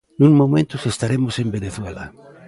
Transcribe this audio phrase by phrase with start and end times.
[0.19, 2.03] Nuns momentos estaremos en Venezuela.